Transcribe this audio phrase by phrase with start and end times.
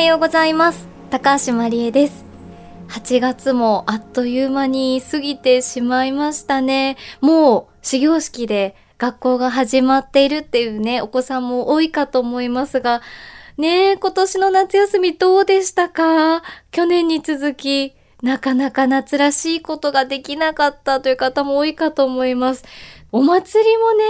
[0.00, 0.88] はようございます。
[1.10, 2.24] 高橋真理恵です。
[2.88, 6.96] 8月もあっという間に過ぎてしまいましたね。
[7.20, 13.02] もう始業式で学校が始まっているっていうねお子さんも多いかと思いますが。
[13.58, 16.42] ねえ今年の夏休みどうでしたか？
[16.70, 22.64] 去年に続きなかなか夏らしいことができなかったという方も多いかと思います。
[23.12, 24.04] お祭りもね、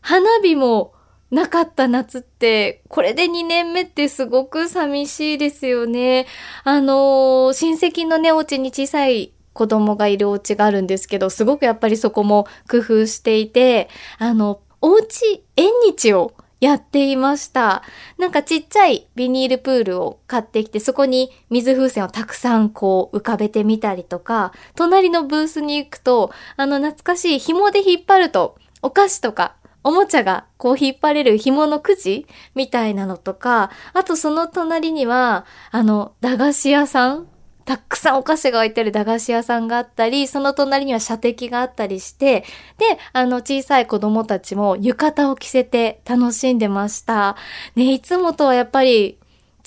[0.00, 0.92] 花火も
[1.30, 6.26] なかった夏って、これで2年目ってすごく寂しいですよね。
[6.62, 17.82] あの、親戚のね、お家に小さい子供がいるお家があるんですけど、すごくやっぱりそこも工夫していて、あの、お家、縁日をやっていました。
[18.18, 37.28] なんかちっちゃいビニールプールを買ってきて、そこに水風船をたくさんこう浮かべてみたりとか、隣のブースに行くと、あの懐かしい紐で引っ張ると、お菓子とかおもちゃがこう引っ張れる紐のくじみたいなのとか、あとその隣には、あの、駄菓子屋さん
[37.66, 42.44] たくさんお菓子が置いてる駄菓子屋さんがあったり、その隣には射的があったりして、
[42.78, 47.36] で、あの小さい子供たちも浴衣を着せて楽しんでました。
[47.76, 49.18] ね、いつもとはやっぱり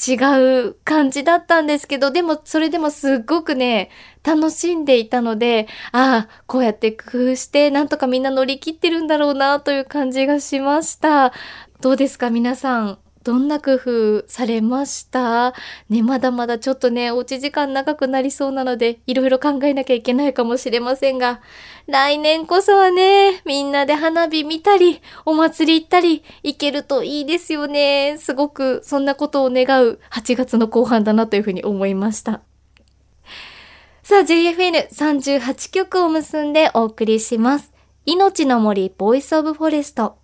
[0.07, 3.89] 違う感じだったんですけど、でもそれでもすっごくね、
[4.23, 11.33] 楽しんでいたので、ああ、こうやって工夫してなんとかみんな乗り切ってるんだろうなという感じがしました。
[11.81, 13.08] どうですか皆さん？
[13.29, 15.53] どんな工夫されました？
[15.87, 21.39] ね、まだまだちょっとね、おうち時間長くなりそうなので、いろいろ考えなきゃいけないかもしれませんが、
[21.85, 28.17] 来年こそはね、みんなで花火見たり、お祭り行ったり、行けるといいですよね。
[28.17, 32.41] すごくそんなことを願う8月の後半だなというふうに思いました。
[34.01, 37.71] さあ、JFN38 曲を結んでお送りします。
[38.07, 40.17] 命の森 Voice of Forest。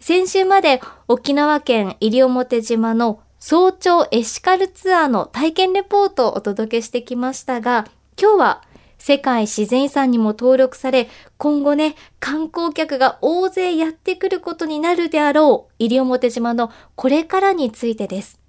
[0.00, 7.86] 先週まで沖縄県西表島の早朝エシカルツアーの体験レポートをお届けしてきましたが、
[8.20, 8.62] 今日は
[8.98, 18.40] 世界自然遺産にも登録され、今後ね、観光客が大勢やってくることになるであろう、西表島のこれからについてです。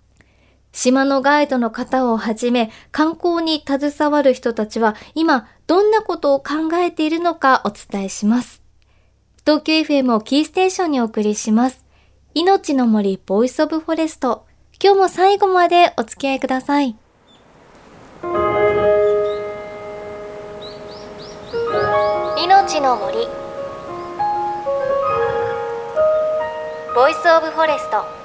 [0.72, 8.69] 島のガイドの方をはじめ、観光に携わる人たちは今、どんなことを考えているのかお伝えします。
[9.46, 11.86] 東京 FM をキーステーションにお送りします。
[12.34, 14.46] 命の森 Voice of Forest。
[14.82, 16.96] 今日も最後までお付き合いください。
[22.44, 23.28] 命の森
[26.94, 28.19] Voice of Forest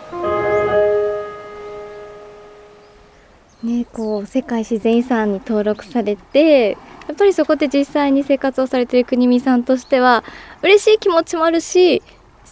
[3.65, 6.77] ねこう世界自然遺産に登録されてや
[7.13, 10.25] っぱりそこで実際に生活をされている国見さんとしては
[10.63, 12.03] 嬉しい気持ちもあるし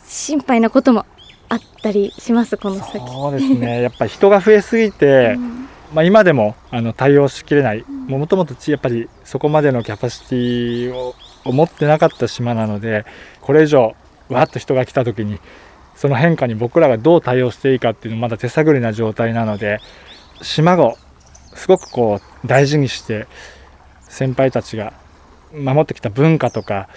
[0.04, 1.06] 心配なことも
[1.48, 2.98] あったりしますこの先。
[2.98, 3.82] そうですね。
[3.82, 7.84] やっぱり人が増えすぎて、うん、まあ、今でもあの対応しきれない。
[7.88, 11.14] もともとやっぱりそこまでのキャパシティを
[11.44, 13.04] 持ってなかった島なので
[13.40, 13.94] これ以上
[14.28, 15.40] わっと人が来た時に
[15.94, 19.80] その変化に僕らがどう対応していいかっていうのまだ手探りな状態なので
[20.40, 20.96] 島を
[21.54, 23.26] すごくこう大事にして
[24.00, 24.92] 先輩たちが
[25.54, 26.88] 守ってきた文化とか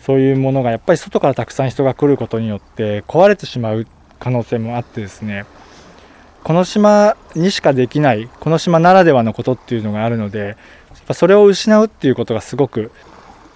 [0.00, 3.86] そういうものがやっぱり外からたくさん人が来ることによって壊れてしまう
[4.18, 5.46] 可能性もあってですね。
[6.44, 10.58] この島にしかできないこの島ならではのことっていうのがあるので
[11.14, 12.92] それを失うっていうことがすごく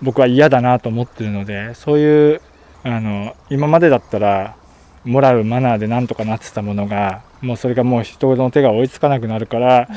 [0.00, 2.41] 僕は嫌だなと思ってるのでそういう
[2.84, 4.56] あの今までだったら
[5.04, 9.88] モラルマナーでなんとかなってたものがもうそれがもう人の手が追いつかなくなるから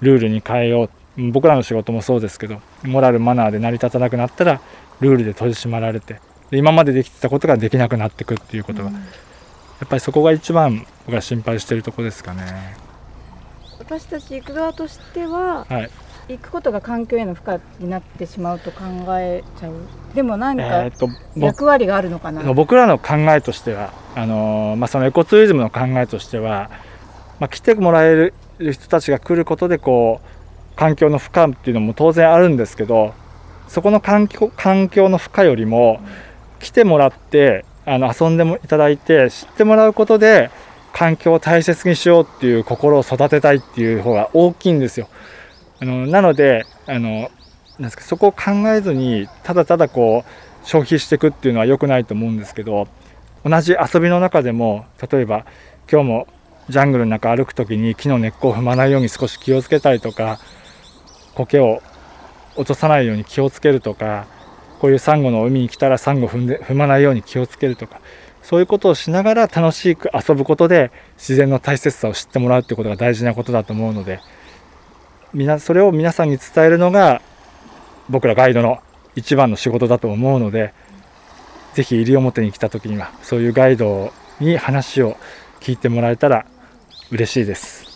[0.00, 0.90] ルールに変えよう。
[1.30, 4.60] 僕らの仕事もそうですけどモラルマナーで成り立たなくなったら
[5.00, 6.20] ルールで取り締まられて
[6.52, 9.00] 今までできてたことができなくなってくっていうことが、うん、や
[9.84, 12.76] っぱりそこが一番僕が心配してるとこですかね。
[13.78, 15.90] 私たち行く側としては、はい、
[16.28, 18.84] 行くことが環境への負荷になってしまうと考
[19.18, 19.74] えちゃう
[20.14, 20.90] でも何か
[21.36, 26.70] 役割があるのかな、えー、僕らの考えとしてはあのー、まあ、そのエコツーリズムの考えとしては、
[27.40, 28.34] まあ、来てもらえる
[28.72, 33.14] 人たちが来ることでこう環境の負荷っていうのも当然あるんですけど
[33.68, 36.00] そこの環境環境の負荷よりも
[36.60, 40.50] 来てもらってあの遊んでもいただいて知ってもらうことで
[40.92, 45.08] 環境を大切にしようっていう心を育てたいっていう方が大きいんですよ。
[45.80, 47.30] あのなのであの
[47.78, 52.88] なんですかそこを考えずにただただこう消費していくっていうのは良くないと思うんですけど
[53.44, 55.46] 同じ遊びの中でも例えば
[55.90, 56.26] 今日も
[56.68, 60.38] ジャングルの中歩く時に木の根っこを踏まないように少し気をつけたりとか
[61.34, 61.80] 苔を
[62.56, 64.26] 落とさないように気をつけるとか
[64.80, 68.00] こういうサンゴの海に来たらサンゴ踏んで踏まないように気をつけるとか
[68.42, 74.20] そういうことをしながら楽しく遊ぶことで自然の大切さを知ってもらうってことが大事なことだと思うので
[75.60, 77.20] それを皆さんに伝えるのが
[78.08, 78.78] 僕らガイドの
[79.14, 80.72] 一番の仕事だと思うので
[81.74, 85.16] 是非西表に来た時にはそういうガイドに話を
[85.60, 86.46] 聞いてもらえたら
[87.10, 87.86] 嬉しいです。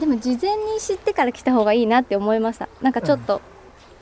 [0.00, 2.68] でも事前に知ってから来た方がいいなって思いました。
[2.82, 3.40] なんかちょっと、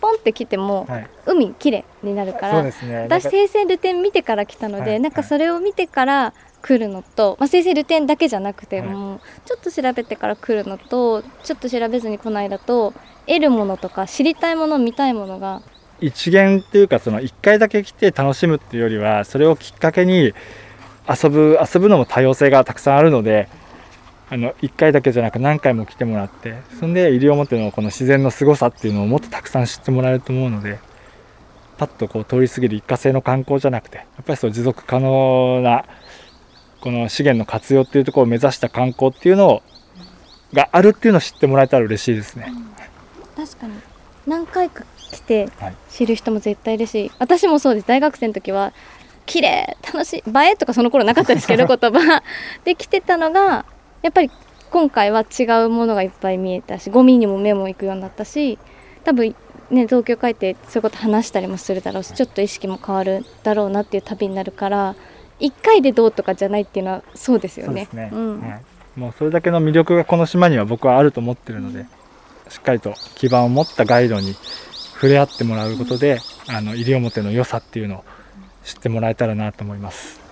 [0.04, 2.72] ポンって来ても、はい、海綺麗になるから、ね、
[3.08, 12.92] 私生成ルテン見てから来たので、はい、なんかそれを見てから来るのと、まあ、生成ルテンだけじゃなくても、はい、ちょっと調べてから来るのとちょっと調べずに来ないだと
[13.26, 15.62] 得るものとか知りたいもの見たいものが
[16.02, 20.34] 一元っていうかその1回だけ来て楽しむっていうよりはそれをきっかけに
[21.08, 23.48] 遊ぶ遊ぶのも多様性がたくさんあるので
[24.30, 30.78] あの1回だけじゃなく何回も来てもらってそんで西表のこの自然の凄さっていうのをもっとたくさん知ってもらえると思うので
[31.76, 35.84] パッとこう通り過ぎる一過性の観光じゃなくてやっぱりそう持続可能な
[36.80, 39.62] この資源の活用っていうところを目指した観光っていうのを
[40.52, 42.52] があるっていうのを知ってもらえたら嬉しいですね。
[43.36, 43.72] 確かに。
[44.26, 45.48] 何回か来て
[45.90, 47.86] 知る人も絶対嬉しい、私もそうです。
[47.88, 48.72] 大学生の時は
[49.26, 50.22] 綺麗楽しい映
[50.52, 52.22] えとかその頃なかったですけど 言葉。
[52.64, 53.64] で来てたのが
[54.04, 54.30] やっぱり
[54.70, 58.58] 今回は違うものがいっぱい見えたしゴミにも目も行くようになったし
[59.02, 59.34] 多分
[59.70, 64.94] ね東京帰ってそういうこと話したりもするだろうしちょっと意識も変わるだろうなっていう旅になるから
[65.40, 67.88] 1回でどうとかじゃないっていうのはそうですよね。
[67.94, 68.10] ね。
[68.12, 68.60] うん、は
[68.96, 71.86] い、もうそれだけの魅力がこの島には僕はあると思ってるので、うん、
[72.50, 74.34] しっかりと基盤を持ったガイドに
[74.94, 78.04] 触れ合ってもらうことで、うん、あの西表の良さっていうのを
[78.64, 80.23] 知ってもらえたらなと思います。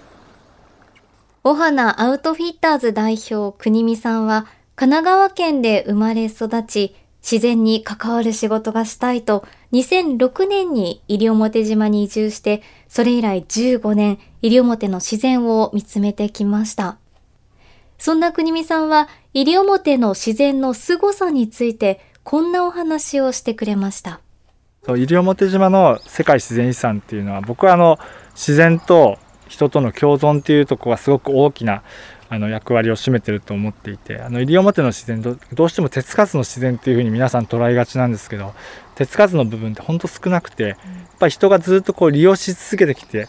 [1.45, 4.47] お花アウトフィッターズ代表国見さんは
[4.77, 16.97] 神奈川県で生まれ育ち、自然に関わる仕事がしたいと2006年に西表島に移住して、それ以来15年西表の自然を見つめてきました。
[17.99, 24.21] そんな国見さんは西表の自然の凄さについてこんなお話をしてくれました。
[24.87, 27.99] 西表島の世界自然遺産っていうのは僕はあの
[28.35, 29.19] 自然と
[29.49, 31.83] 人との共存っていうとこがすごく大きな
[32.29, 38.55] あの役割を占めてると思っていてあの西表の自然どどうしても手つかずの自然っていうふうに皆さん捉えがちなんですけど
[38.95, 40.77] 手つかずの部分ってほんと少なくてやっ
[41.19, 43.29] ぱり人がずっとこう利用し続けてきて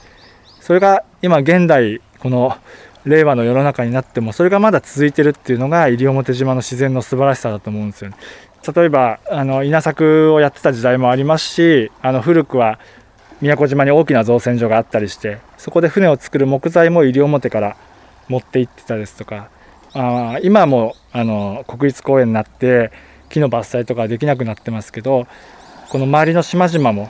[0.61, 2.55] それが今現代この
[3.03, 8.17] 令和の世の中になってもそれがまだ続いてるっていうのが西表島の自然の素晴らしさだと思うんですよね。
[8.73, 12.79] 例えばあの稲作をやってた時代もありますしあの古くは
[13.41, 17.77] 宮古島に大きな造船所があったりしてそこで船を作る木材も西表から
[18.29, 19.49] 持って行ってたですとか
[19.93, 22.91] あ今もあの国立公園になって
[23.29, 25.27] 木の伐採とかできなくなってますけど
[25.89, 27.09] この周りの島々も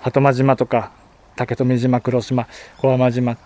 [0.00, 0.92] 鳩間島とか
[1.36, 3.36] 竹富島黒島小浜島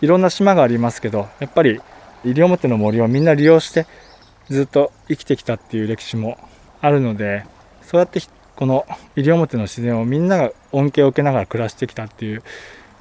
[0.00, 1.80] いろんな島がありますけどやっぱり
[2.24, 3.86] 西表の森をみんな利用して
[4.48, 6.38] ずっと生きてきたっていう歴史も
[6.80, 7.44] あるので
[7.82, 8.20] そうやって
[8.60, 8.84] この
[9.16, 12.42] 西表の自然をみんなが恩恵を受けながら暮らしてきたっていう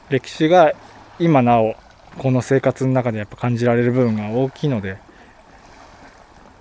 [0.10, 0.72] 歴史が
[1.20, 1.76] 今なお
[2.18, 5.00] この生活の中でやっぱ感じられる部分が大きいので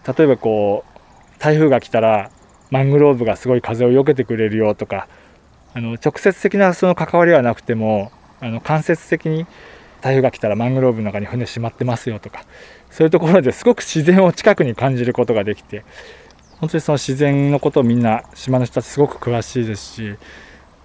[0.04, 2.32] 例えばこう台風が来たら
[2.72, 5.06] マングローブがすごい風をよけてくれるよとか
[5.74, 9.46] あの直接的なその関わりはなくてもあの間接的に
[10.00, 12.42] 台風が来たらマングローブの中に船しまってますよとか
[12.90, 15.84] そういうところですごく自然を近くに感じることができて
[16.60, 20.14] 本当にその自然のことをみんな島の人たちすごく詳しいですし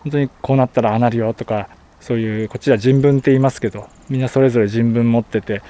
[0.04, 5.62] 本当にこうなったらああなるよとかそういうこっちは人文って言いますけどみんなそれぞれ人文持ってて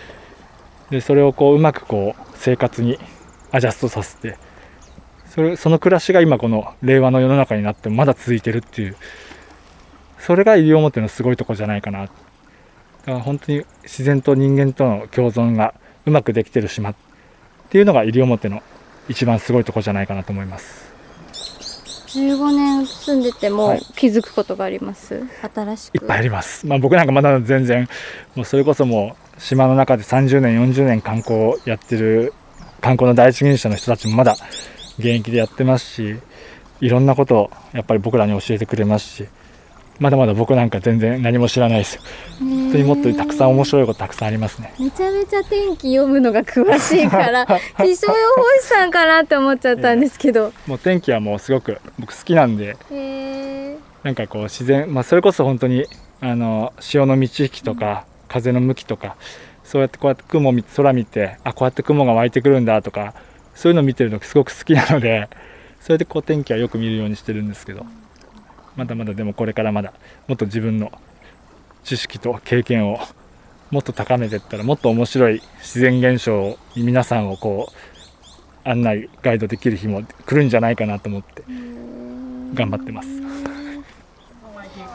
[0.89, 2.97] でそれをこううまくこう生活に
[3.51, 4.37] アジャストさせて
[5.27, 8.95] それその暮らしが今この令和の世の中になってもまだ続いてるっていう
[10.19, 12.05] それが西表のすごいとこじゃないかな。
[12.05, 12.13] だか
[13.11, 15.73] ら本当に自然と人間との共存が
[16.05, 16.95] うまくできてる島っ
[17.69, 18.63] ていうのが西表の
[19.09, 20.93] 一番すごいとこじゃないかなと思います。
[22.13, 25.95] 15年住んでても気づくことがあります、はい、新しく。
[25.95, 27.87] いっぱいあります、まあ、僕なんかまだ全然
[28.35, 32.33] もうそれこそもう島の中で30年40年観光やってる
[32.81, 34.35] 観光の第一人者の人たちもまだ
[34.99, 36.19] 現役でやってますし
[36.81, 39.27] いろんなことをやっぱり僕らに教えてくれますし
[40.03, 42.01] まだまだ僕なんか全然何も知らないですよ。
[42.39, 44.73] 本当にもっとたくさん面白いことたくさんありますね。
[44.77, 52.75] めちゃめちゃ天気読むのが詳しいから気象予報士さんかなって思っちゃったんですけど、もう天気はもうすごく僕好きなんで
[54.03, 55.85] なんかこう自然、まあ、それこそ本当に
[56.19, 59.15] あの潮の満ち引きとか、うん、風の向きとか
[59.63, 63.13] そうやってこうやって雲見空見てあこうやって雲が湧いてくるんだとか
[63.55, 65.29] そういうのを見てるのすごく好きなので
[65.79, 67.85] それでこう天気はよく見るようにしてるんですけど。
[68.75, 69.93] まだまだでもこれからまだ
[70.27, 70.91] もっと自分の
[71.83, 72.99] 知識と経験を
[73.71, 77.71] もっと高めていったらもっと面白い自然現象に皆さんをこ
[78.65, 81.43] う案内ガイドできる日も来るんじゃないかなと思って
[82.53, 83.09] 頑張ってます。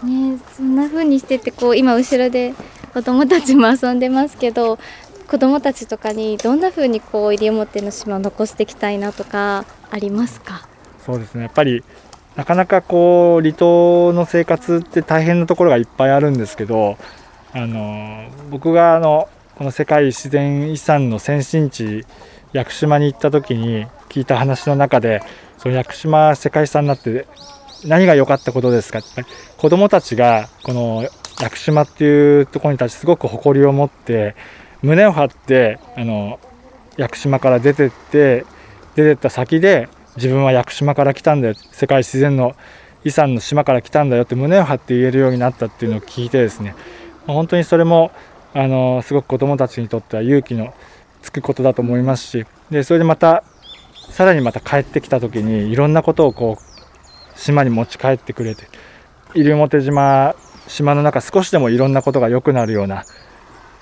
[0.04, 2.54] ねそんな風にしててこう今後ろで
[2.94, 4.78] 子供たちも遊んでますけど
[5.26, 10.68] 子供たちとかにどんな風にこう西表の島を残していきたいなとかありますか？
[11.04, 11.82] そうですねやっぱり
[12.38, 16.96] なかなかこう離島の生活って大変なところがいっぱいあるんですけど
[17.52, 22.06] あの僕があのこの世界自然遺産の先進地
[22.52, 25.20] 屋久島に行った時に聞いた話の中で
[25.56, 27.26] その屋久島世界遺産になって
[27.84, 29.00] 何が良かったことですか？
[29.00, 29.24] って
[29.56, 31.08] 子どもたちがこの
[31.40, 34.36] 屋久島っていうところに対してすごく誇りを持って
[34.82, 36.38] 胸を張ってあの
[36.96, 38.46] 屋久島から出てって
[38.94, 39.88] 出てった先で
[40.18, 42.56] 自分は屋久島から来たんだよ世界自然の
[43.04, 46.74] 遺産の島から来たんだよって胸を張って言えるようになったっていうのを聞いてですね
[47.26, 48.10] 本当にそれも
[48.52, 50.74] あのすごく子どもたちにとっては勇気の
[51.22, 53.44] つくことだと思いますしでそれでまた
[54.10, 58.64] さらにまた帰ってきた時にいろんなことをこう島に持ち帰ってくれて
[59.34, 60.34] 西表島
[60.66, 63.04] 島の中少しでもいろんなことが良くなるような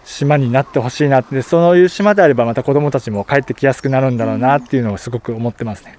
[0.04, 5.98] 島になってほしいなってそういう島であればまた子どもたちも帰ってきやすくなるんだろうなっていうのをすごく思ってますね。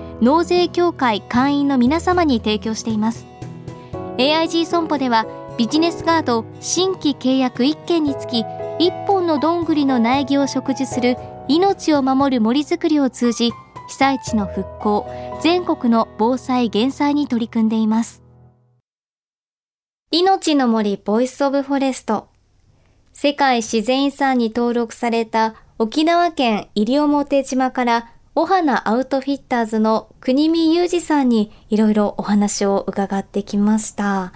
[0.21, 3.25] 納税協会会員の皆様に提供しています。
[4.17, 5.25] AIG 損保では
[5.57, 13.51] ビジネスガード新規契約1件につき1本のどんぐりの苗木を植樹する命を守る森づくりを通じ
[13.87, 15.07] 被災地の復興
[15.41, 18.21] 全国の防災減災に取り組んでいます。
[20.11, 22.27] 命の森 Voice of Forest。
[23.13, 34.31] 世界自然遺産に登録された沖縄県西表島からお花アウトフィッターズの国見裕二さんにいろいろお話を伺ってきました。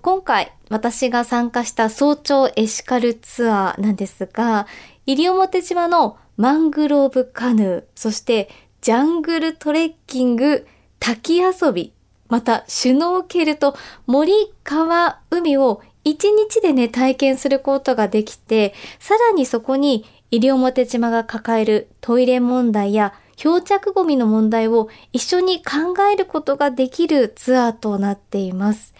[0.00, 4.66] 今回私が参加した早朝エシカルツアーなんですが、
[5.04, 8.48] 西表島のマングローブカヌー、そして
[8.80, 10.66] ジャングルトレッキング、
[10.98, 11.92] 滝遊び、
[12.28, 14.32] またシュノーケルと森、
[14.64, 28.94] 川、海を一日でね、体験することができて、さらにそこに西表島が抱えるトイレ問題や漂着ゴミの問題を一緒に考えることができるツアーとなっています。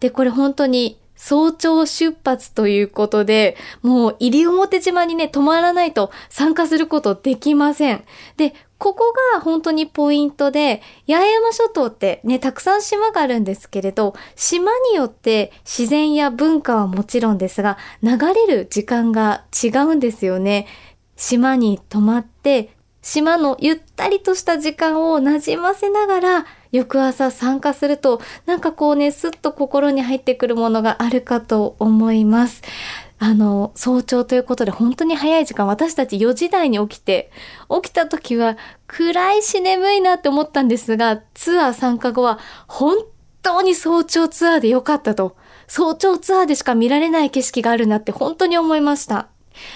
[0.00, 8.02] で、これ本当に早朝出発ということで、もう西表島にね、泊まらないと参加することできません。
[8.36, 20.66] で、ここが本当にポイントで、八重山諸島ってね、たくさん島があるんですけれど、島によって自然や文化はもちろんですが、流れる時間が違うんですよね。
[21.14, 32.62] 島に泊まって、島のゆったりとした時間をなじませながら、翌朝参加すると、なんかこうね、すっと心に入ってくるものがあるかと思います。
[33.24, 37.30] あの、早朝ということで本当に早い時間、私たち4時台に起きて、
[37.70, 42.96] 起きた時は暗いし眠いなって思ったんですが、ツアー参加後は本
[43.40, 45.36] 当に早朝ツアーで良かったと。
[45.68, 49.28] 早朝ツアーでしか見られない景色があるなって本当に思いました。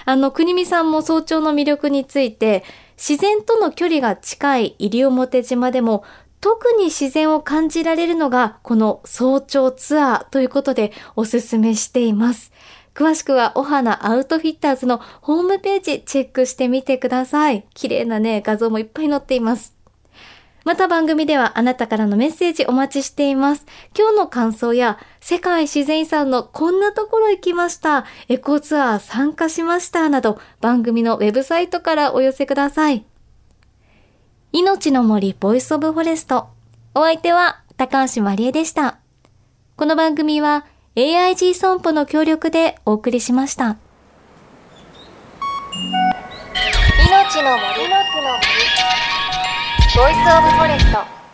[0.06, 2.64] あの、国見さんも早朝の魅力について、
[2.96, 6.02] 自然との距離が近い西表島でも
[6.40, 12.52] 特に自然を感じられるのがこの早朝ツアーということでおすすめしています。
[12.96, 17.66] 詳しくはお花アウトフィッターズのホームページチェックしてみてください。
[17.74, 19.76] 綺麗なね、画像もいっぱい載っています。
[20.64, 23.66] また番組ではあなたからのメッセージお待ちしています。
[23.96, 33.04] 今日の感想や世界自然遺産のこんなところ行きました、エコツアー参加しましたなど番組のウェブサイトからお寄せください。
[34.52, 36.48] 命の森 Voice of Forest。
[36.94, 38.98] お相手は高橋まりえでした。
[39.76, 40.64] この番組は
[40.96, 43.76] AIG 損保の協力でお送りしました。
[47.06, 47.82] 命の森。
[47.82, 48.46] の木の森。
[49.94, 51.25] Voice of Forest。